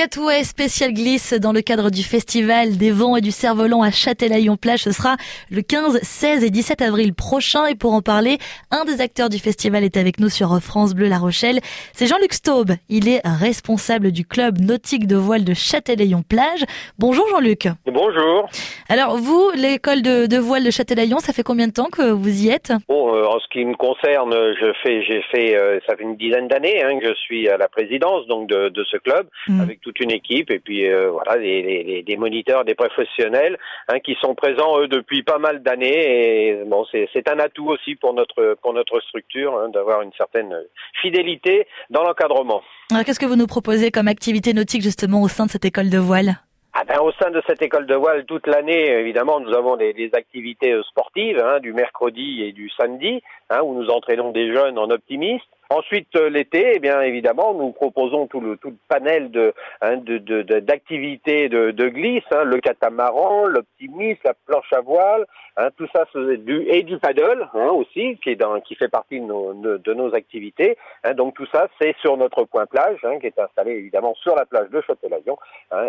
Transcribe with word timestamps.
Catway 0.00 0.44
spécial 0.44 0.94
glisse 0.94 1.34
dans 1.34 1.52
le 1.52 1.60
cadre 1.60 1.90
du 1.90 2.02
festival 2.02 2.78
des 2.78 2.90
vents 2.90 3.16
et 3.16 3.20
du 3.20 3.30
cerf-volant 3.30 3.82
à 3.82 3.90
Châtelaillon-Plage. 3.90 4.84
Ce 4.84 4.92
sera 4.92 5.16
le 5.50 5.60
15, 5.60 6.00
16 6.00 6.42
et 6.42 6.48
17 6.48 6.80
avril 6.80 7.12
prochain. 7.12 7.66
Et 7.66 7.74
pour 7.74 7.92
en 7.92 8.00
parler, 8.00 8.38
un 8.70 8.86
des 8.86 9.02
acteurs 9.02 9.28
du 9.28 9.38
festival 9.38 9.84
est 9.84 9.98
avec 9.98 10.18
nous 10.18 10.30
sur 10.30 10.58
France 10.62 10.94
Bleu 10.94 11.06
La 11.08 11.18
Rochelle. 11.18 11.58
C'est 11.92 12.06
Jean-Luc 12.06 12.32
Staub. 12.32 12.70
Il 12.88 13.10
est 13.10 13.20
responsable 13.26 14.10
du 14.10 14.24
club 14.24 14.58
nautique 14.62 15.06
de 15.06 15.16
voile 15.16 15.44
de 15.44 15.52
Châtelaillon-Plage. 15.52 16.64
Bonjour 16.98 17.28
Jean-Luc. 17.28 17.68
Bonjour. 17.84 18.48
Alors 18.88 19.18
vous, 19.18 19.50
l'école 19.54 20.00
de, 20.00 20.38
voile 20.38 20.64
de 20.64 20.70
Châtelaillon, 20.70 21.18
ça 21.18 21.34
fait 21.34 21.42
combien 21.42 21.66
de 21.66 21.74
temps 21.74 21.90
que 21.92 22.10
vous 22.10 22.46
y 22.46 22.48
êtes? 22.48 22.72
Bon, 22.88 23.14
euh, 23.14 23.26
en 23.26 23.38
ce 23.38 23.48
qui 23.52 23.66
me 23.66 23.74
concerne, 23.74 24.32
je 24.32 24.72
fais, 24.82 25.02
j'ai 25.02 25.20
fait, 25.30 25.54
euh, 25.54 25.78
ça 25.86 25.94
fait 25.94 26.04
une 26.04 26.16
dizaine 26.16 26.48
d'années 26.48 26.82
hein, 26.82 26.98
que 26.98 27.08
je 27.08 27.14
suis 27.16 27.50
à 27.50 27.58
la 27.58 27.68
présidence 27.68 28.26
donc 28.28 28.48
de, 28.48 28.70
de 28.70 28.84
ce 28.84 28.96
club 28.96 29.26
mmh. 29.46 29.60
avec 29.60 29.82
toute 29.90 30.00
une 30.00 30.12
équipe 30.12 30.50
et 30.50 30.60
puis 30.60 30.88
euh, 30.88 31.10
voilà 31.10 31.36
des, 31.38 32.04
des, 32.06 32.16
moniteurs, 32.16 32.64
des 32.64 32.74
professionnels 32.74 33.58
hein, 33.88 33.98
qui 33.98 34.16
sont 34.20 34.34
présents 34.34 34.80
eux 34.80 34.88
depuis 34.88 35.22
pas 35.22 35.38
mal 35.38 35.62
d'années 35.62 36.50
et 36.50 36.64
bon 36.64 36.84
c'est 36.92 37.28
un 37.28 37.38
atout 37.40 37.68
aussi 37.68 37.96
pour 37.96 38.14
notre 38.14 38.56
pour 38.62 38.72
notre 38.72 39.00
structure 39.00 39.58
hein, 39.58 39.68
d'avoir 39.70 40.02
une 40.02 40.12
certaine 40.12 40.54
fidélité 41.00 41.66
dans 41.90 42.04
l'encadrement. 42.04 42.62
Qu'est-ce 43.04 43.20
que 43.20 43.26
vous 43.26 43.36
nous 43.36 43.46
proposez 43.46 43.90
comme 43.90 44.08
activité 44.08 44.52
nautique 44.52 44.82
justement 44.82 45.22
au 45.22 45.28
sein 45.28 45.46
de 45.46 45.50
cette 45.50 45.64
école 45.64 45.90
de 45.90 45.98
voile? 45.98 46.36
Ah 46.72 46.84
ben, 46.86 47.00
au 47.00 47.10
sein 47.12 47.32
de 47.32 47.42
cette 47.48 47.62
école 47.62 47.86
de 47.86 47.96
voile, 47.96 48.24
toute 48.26 48.46
l'année, 48.46 48.90
évidemment, 48.92 49.40
nous 49.40 49.52
avons 49.54 49.76
des, 49.76 49.92
des 49.92 50.10
activités 50.14 50.70
euh, 50.70 50.84
sportives, 50.84 51.42
hein, 51.44 51.58
du 51.58 51.72
mercredi 51.72 52.42
et 52.44 52.52
du 52.52 52.70
samedi, 52.70 53.20
hein, 53.50 53.60
où 53.64 53.74
nous 53.74 53.88
entraînons 53.90 54.30
des 54.30 54.54
jeunes 54.54 54.78
en 54.78 54.88
optimiste. 54.88 55.48
Ensuite, 55.72 56.08
euh, 56.16 56.28
l'été, 56.28 56.72
eh 56.74 56.78
bien 56.80 57.00
évidemment, 57.00 57.54
nous 57.54 57.70
proposons 57.70 58.26
tout 58.26 58.40
le 58.40 58.56
tout 58.56 58.70
le 58.70 58.76
panel 58.88 59.30
de 59.30 59.54
hein, 59.80 59.98
d'activités 60.62 61.48
de, 61.48 61.66
de, 61.66 61.70
de, 61.70 61.88
glisse, 61.88 62.24
hein, 62.32 62.42
le 62.42 62.58
catamaran, 62.58 63.46
l'optimiste, 63.46 64.20
la 64.24 64.34
planche 64.46 64.72
à 64.72 64.80
voile, 64.80 65.26
hein, 65.56 65.68
tout 65.76 65.86
ça 65.94 66.04
du 66.14 66.66
et 66.68 66.82
du 66.82 66.98
paddle 66.98 67.48
aussi, 67.54 68.18
qui 68.22 68.30
est 68.30 68.36
dans 68.36 68.60
qui 68.60 68.74
fait 68.74 68.88
partie 68.88 69.20
de 69.20 69.26
nos 69.26 69.54
de, 69.54 69.94
nos 69.94 70.12
activités. 70.12 70.76
Donc 71.14 71.34
tout 71.34 71.46
ça, 71.52 71.68
c'est 71.80 71.94
sur 72.00 72.16
notre 72.16 72.44
point 72.44 72.66
plage, 72.66 72.98
qui 73.20 73.26
est 73.28 73.38
installé 73.38 73.70
évidemment 73.72 74.14
sur 74.16 74.34
la 74.34 74.46
plage 74.46 74.70
de 74.70 74.80
Châtelaillon. 74.80 75.36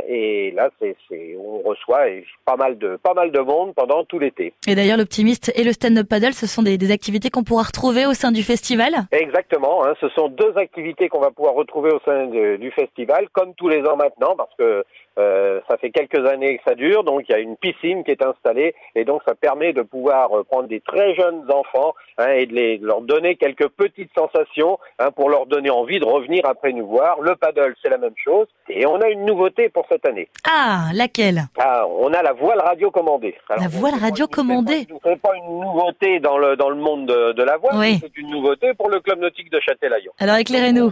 Et 0.07 0.51
là, 0.51 0.69
c'est 0.79 0.95
on 1.39 1.67
reçoit 1.67 2.05
pas 2.45 2.55
mal 2.55 2.77
de 2.77 2.97
pas 2.97 3.15
mal 3.15 3.31
de 3.31 3.39
monde 3.39 3.73
pendant 3.73 4.03
tout 4.03 4.19
l'été. 4.19 4.53
Et 4.67 4.75
d'ailleurs, 4.75 4.97
l'optimiste 4.97 5.51
et 5.55 5.63
le 5.63 5.73
stand-up 5.73 6.07
paddle, 6.07 6.33
ce 6.33 6.45
sont 6.45 6.61
des, 6.61 6.77
des 6.77 6.91
activités 6.91 7.31
qu'on 7.31 7.43
pourra 7.43 7.63
retrouver 7.63 8.05
au 8.05 8.13
sein 8.13 8.31
du 8.31 8.43
festival? 8.43 8.93
Exactement. 9.11 9.70
Hein. 9.83 9.93
ce 9.99 10.09
sont 10.09 10.27
deux 10.27 10.57
activités 10.57 11.09
qu'on 11.09 11.19
va 11.19 11.31
pouvoir 11.31 11.53
retrouver 11.53 11.91
au 11.91 11.99
sein 12.05 12.27
du 12.27 12.71
festival, 12.71 13.27
comme 13.31 13.53
tous 13.55 13.67
les 13.67 13.81
ans 13.85 13.95
maintenant, 13.95 14.35
parce 14.35 14.53
que 14.57 14.83
euh, 15.19 15.59
ça 15.69 15.77
fait 15.77 15.91
quelques 15.91 16.25
années 16.25 16.57
que 16.57 16.63
ça 16.65 16.75
dure, 16.75 17.03
donc 17.03 17.23
il 17.27 17.31
y 17.33 17.35
a 17.35 17.39
une 17.39 17.57
piscine 17.57 18.03
qui 18.05 18.11
est 18.11 18.23
installée 18.23 18.73
et 18.95 19.03
donc 19.03 19.21
ça 19.27 19.35
permet 19.35 19.73
de 19.73 19.81
pouvoir 19.81 20.31
euh, 20.31 20.43
prendre 20.43 20.69
des 20.69 20.79
très 20.79 21.13
jeunes 21.15 21.43
enfants 21.51 21.93
hein, 22.17 22.29
et 22.29 22.45
de, 22.45 22.53
les, 22.53 22.77
leur 22.77 23.01
donner 23.01 23.35
quelques 23.35 23.67
petites 23.67 24.11
sensations 24.17 24.79
hein, 24.99 25.11
pour 25.11 25.29
leur 25.29 25.47
donner 25.47 25.69
envie 25.69 25.99
de 25.99 26.05
revenir 26.05 26.45
après 26.45 26.71
nous 26.71 26.87
voir. 26.87 27.19
Le 27.19 27.35
paddle, 27.35 27.75
c'est 27.81 27.89
la 27.89 27.97
même 27.97 28.15
chose 28.23 28.47
et 28.69 28.85
on 28.85 29.01
a 29.01 29.09
une 29.09 29.25
nouveauté 29.25 29.67
pour 29.67 29.85
cette 29.89 30.05
année. 30.05 30.29
Ah, 30.49 30.85
laquelle? 30.93 31.41
Ah, 31.59 31.85
On 31.87 32.13
a 32.13 32.23
la 32.23 32.31
voile 32.31 32.59
radio 32.59 32.89
commandée. 32.89 33.35
la 33.49 33.67
voile 33.67 33.95
radio 33.99 34.27
commandée 34.27 34.87
Ce 35.03 35.09
n'est 35.09 35.17
pas 35.17 35.35
une 35.35 35.59
nouveauté 35.59 36.19
dans 36.21 36.37
le, 36.37 36.55
dans 36.55 36.69
le 36.69 36.77
monde 36.77 37.05
de, 37.07 37.33
de 37.33 37.43
la 37.43 37.57
voile, 37.57 37.95
c'est 37.99 38.17
une 38.17 38.29
nouveauté 38.29 38.73
pour 38.75 38.89
le 38.89 39.01
club 39.01 39.19
nautique 39.19 39.51
de 39.51 39.59
Châtelaillon. 39.61 40.11
Alors 40.19 40.37
éclairez-nous. 40.37 40.91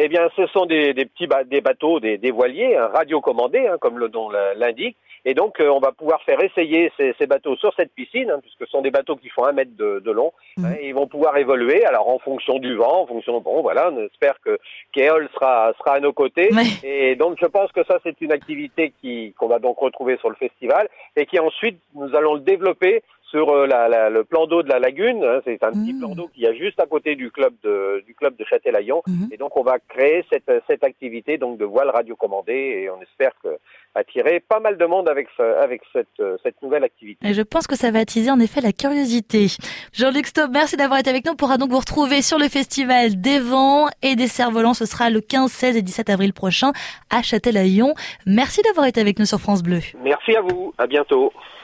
Eh 0.00 0.08
bien, 0.08 0.28
ce 0.36 0.46
sont 0.46 0.64
des, 0.64 0.94
des 0.94 1.06
petits 1.06 1.26
des 1.46 1.60
bateaux, 1.60 1.98
des, 1.98 2.18
des 2.18 2.30
voiliers, 2.30 2.76
un 2.76 2.86
radiocommandés, 2.86 3.66
hein, 3.66 3.78
comme 3.80 3.98
le 3.98 4.06
nom 4.06 4.30
l'indique. 4.56 4.96
Et 5.24 5.34
donc, 5.34 5.58
euh, 5.58 5.68
on 5.68 5.80
va 5.80 5.90
pouvoir 5.90 6.22
faire 6.22 6.40
essayer 6.40 6.92
ces, 6.96 7.12
ces 7.18 7.26
bateaux 7.26 7.56
sur 7.56 7.74
cette 7.74 7.92
piscine, 7.92 8.30
hein, 8.30 8.38
puisque 8.40 8.60
ce 8.60 8.70
sont 8.70 8.80
des 8.80 8.92
bateaux 8.92 9.16
qui 9.16 9.28
font 9.28 9.44
un 9.44 9.50
mètre 9.50 9.76
de, 9.76 9.98
de 9.98 10.10
long. 10.12 10.32
Mmh. 10.56 10.64
Hein, 10.64 10.74
et 10.80 10.88
ils 10.90 10.94
vont 10.94 11.08
pouvoir 11.08 11.36
évoluer, 11.36 11.84
alors 11.84 12.08
en 12.08 12.20
fonction 12.20 12.60
du 12.60 12.76
vent, 12.76 13.02
en 13.02 13.06
fonction... 13.08 13.40
Bon, 13.40 13.60
voilà, 13.60 13.90
on 13.92 14.06
espère 14.06 14.36
que 14.40 14.56
Keol 14.92 15.28
sera, 15.34 15.72
sera 15.76 15.96
à 15.96 16.00
nos 16.00 16.12
côtés. 16.12 16.50
Et 16.84 17.16
donc, 17.16 17.36
je 17.40 17.46
pense 17.46 17.72
que 17.72 17.84
ça, 17.84 17.98
c'est 18.04 18.20
une 18.20 18.30
activité 18.30 18.92
qui 19.00 19.34
qu'on 19.36 19.48
va 19.48 19.58
donc 19.58 19.78
retrouver 19.78 20.16
sur 20.18 20.30
le 20.30 20.36
festival, 20.36 20.88
et 21.16 21.26
qui 21.26 21.40
ensuite, 21.40 21.80
nous 21.96 22.14
allons 22.14 22.34
le 22.34 22.40
développer 22.40 23.02
sur 23.30 23.50
euh, 23.50 23.66
la, 23.66 23.88
la, 23.88 24.10
le 24.10 24.24
plan 24.24 24.46
d'eau 24.46 24.62
de 24.62 24.68
la 24.68 24.78
lagune. 24.78 25.24
Hein, 25.24 25.40
c'est 25.44 25.62
un 25.62 25.70
petit 25.70 25.94
mmh. 25.94 25.98
plan 25.98 26.14
d'eau 26.14 26.28
qui 26.32 26.42
y 26.42 26.46
a 26.46 26.54
juste 26.54 26.80
à 26.80 26.86
côté 26.86 27.14
du 27.14 27.30
club 27.30 27.54
de, 27.62 28.02
du 28.06 28.14
club 28.14 28.36
de 28.36 28.44
Châtelaillon. 28.44 29.02
Mmh. 29.06 29.26
Et 29.32 29.36
donc, 29.36 29.56
on 29.56 29.62
va 29.62 29.78
créer 29.78 30.24
cette, 30.30 30.50
cette 30.68 30.84
activité 30.84 31.38
donc 31.38 31.58
de 31.58 31.64
voile 31.64 31.90
radiocommandée 31.90 32.82
et 32.82 32.90
on 32.90 33.00
espère 33.02 33.32
que 33.42 33.48
attirer 33.94 34.40
pas 34.40 34.60
mal 34.60 34.76
de 34.76 34.86
monde 34.86 35.08
avec, 35.08 35.28
avec 35.38 35.82
cette, 35.92 36.22
cette 36.42 36.62
nouvelle 36.62 36.84
activité. 36.84 37.26
Et 37.26 37.34
je 37.34 37.42
pense 37.42 37.66
que 37.66 37.74
ça 37.74 37.90
va 37.90 37.98
attiser 38.00 38.30
en 38.30 38.38
effet 38.38 38.60
la 38.60 38.72
curiosité. 38.72 39.46
Jean-Luc 39.92 40.26
Stob, 40.26 40.50
merci 40.52 40.76
d'avoir 40.76 41.00
été 41.00 41.10
avec 41.10 41.24
nous. 41.24 41.32
On 41.32 41.36
pourra 41.36 41.56
donc 41.56 41.70
vous 41.70 41.78
retrouver 41.78 42.22
sur 42.22 42.38
le 42.38 42.48
festival 42.48 43.20
des 43.20 43.40
vents 43.40 43.86
et 44.02 44.14
des 44.14 44.28
cerfs-volants. 44.28 44.74
Ce 44.74 44.86
sera 44.86 45.10
le 45.10 45.20
15, 45.20 45.50
16 45.50 45.76
et 45.76 45.82
17 45.82 46.10
avril 46.10 46.32
prochain 46.32 46.72
à 47.10 47.22
Châtelaillon. 47.22 47.94
Merci 48.26 48.62
d'avoir 48.62 48.86
été 48.86 49.00
avec 49.00 49.18
nous 49.18 49.26
sur 49.26 49.38
France 49.38 49.62
Bleu. 49.62 49.80
Merci 50.02 50.36
à 50.36 50.42
vous. 50.42 50.72
À 50.78 50.86
bientôt. 50.86 51.32